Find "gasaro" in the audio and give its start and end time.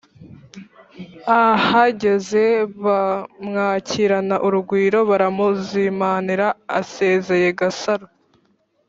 7.59-8.07